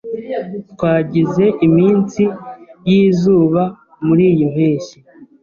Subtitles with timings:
[0.71, 2.23] Twagize iminsi
[2.89, 3.61] yizuba
[4.05, 4.97] muriyi mpeshyi.